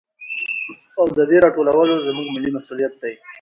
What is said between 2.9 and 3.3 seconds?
دى.